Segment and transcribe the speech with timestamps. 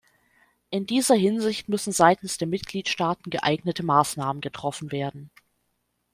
[0.71, 5.29] In dieser Hinsicht müssen seitens der Mitgliedstaaten geeignete Maßnahmen getroffen werden.